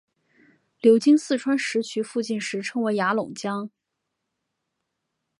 [0.79, 3.69] 流经四川石渠附近时称为雅砻江。